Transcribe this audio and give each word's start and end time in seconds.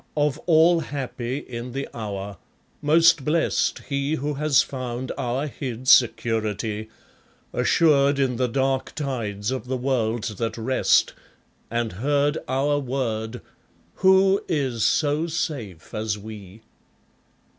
of 0.17 0.39
all 0.47 0.79
happy 0.79 1.37
in 1.37 1.73
the 1.73 1.87
hour, 1.93 2.37
most 2.81 3.23
blest 3.23 3.83
He 3.87 4.15
who 4.15 4.33
has 4.33 4.63
found 4.63 5.11
our 5.15 5.45
hid 5.45 5.87
security, 5.87 6.89
Assured 7.53 8.17
in 8.17 8.37
the 8.37 8.47
dark 8.47 8.95
tides 8.95 9.51
of 9.51 9.67
the 9.67 9.77
world 9.77 10.23
that 10.39 10.57
rest, 10.57 11.13
And 11.69 11.91
heard 11.91 12.39
our 12.47 12.79
word, 12.79 13.41
'Who 13.97 14.43
is 14.47 14.83
so 14.83 15.27
safe 15.27 15.93
as 15.93 16.17
we?' 16.17 16.63